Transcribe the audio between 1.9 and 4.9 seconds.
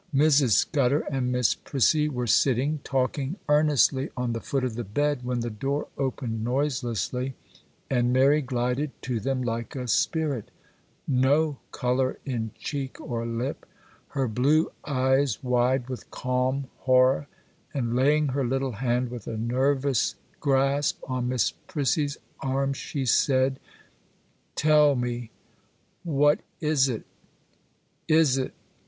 were sitting, talking earnestly, on the foot of the